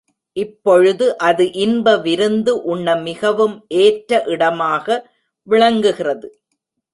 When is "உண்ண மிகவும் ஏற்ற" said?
2.63-4.21